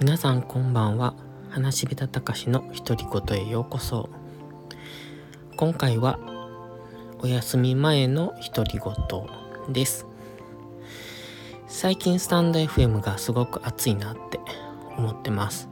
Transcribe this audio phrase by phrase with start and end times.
[0.00, 1.14] 皆さんこんばんは。
[1.50, 4.08] 話し下手たかしの独り言へようこそ。
[5.56, 6.18] 今回は
[7.20, 10.06] お休み前の独り言です。
[11.66, 14.40] 最近スタンド FM がすごく熱いなって
[14.96, 15.68] 思ってます。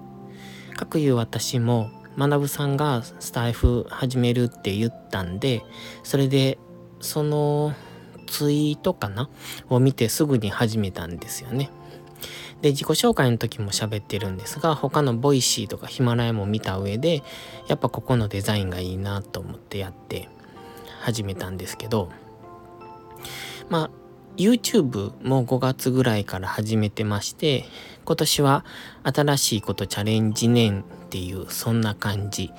[0.75, 5.62] かくいう私も学さんがスタイフ始めるって言ったんで
[6.02, 6.59] それで
[7.00, 7.75] その
[8.27, 9.30] ツイートかな？
[9.70, 11.70] を見てすぐに始めたんですよね。
[12.62, 17.23] で自己紹介の時も喋ってるんですが他の Voicy とかヒマラヤも見た上で
[17.68, 20.30] やっぱここのデザインがいいなと思ってやって
[21.01, 22.10] 始めたんですけど
[23.68, 23.91] まあ
[24.38, 27.66] YouTube も5月ぐらいから始めてまして
[28.06, 28.65] 今年は
[29.02, 32.51] 新しいことチャレンジ年っていうそんな感じ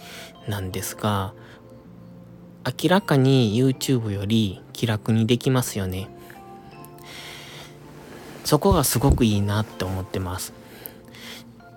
[0.47, 1.33] なんですが
[2.67, 6.09] 明らかに YouTube より気楽にできますよね。
[8.43, 10.53] そこがすごくいいなって思ってます。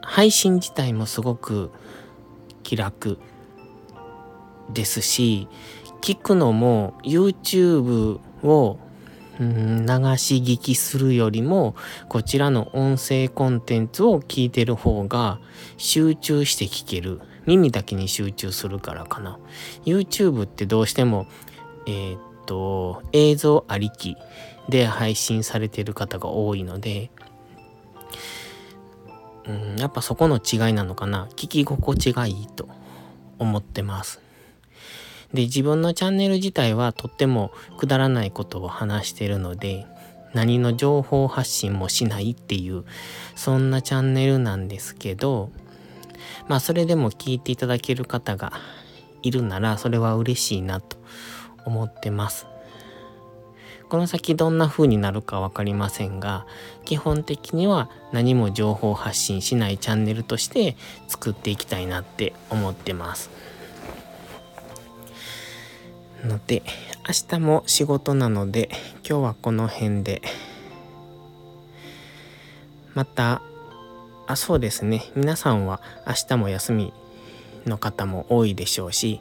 [0.03, 1.71] 配信自体もすごく
[2.65, 3.19] 気楽
[4.73, 5.47] ですし
[6.01, 8.79] 聞くのも YouTube を
[9.39, 9.47] 流
[10.17, 11.77] し聞きするよりも
[12.09, 15.39] こちらの音声コンテンツを聞いてる方が
[15.77, 17.21] 集中して聞ける。
[17.47, 19.39] 耳だけに集中するからかな
[19.85, 21.27] YouTube ってどうしても
[21.87, 24.17] えー、っと映像ありき
[24.69, 27.11] で配信されてる方が多いので、
[29.47, 32.69] うん、やっぱそこの違いなのかな聞き心地がいいと
[33.39, 34.21] 思ってます。
[35.35, 39.87] で自分のチャンネル自体はとってもくだらないことを話してるので
[40.35, 42.85] 何の情報発信もしないっていう
[43.37, 45.51] そんなチャンネルなんですけど
[46.49, 48.53] まあそれでも聞いていただける方が
[49.23, 50.97] いるならそれは嬉しいなと
[51.65, 52.47] 思ってます。
[53.89, 56.47] この先どんな風になるか分かりませんが
[56.85, 60.77] 基本的には何も情報発信しないチャンネルとして
[61.09, 63.31] 作っていきたいなって思ってます。
[66.25, 66.63] ので
[67.09, 68.69] 明日も仕事なので
[69.09, 70.23] 今日はこの辺で
[72.95, 73.43] また
[74.31, 76.93] あそうですね皆さんは明日も休み
[77.67, 79.21] の方も多いでしょうし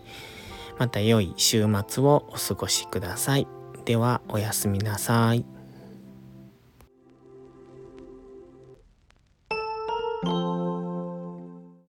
[0.78, 3.48] また良い週末をお過ごしください。
[3.84, 5.59] ではおやすみなさい。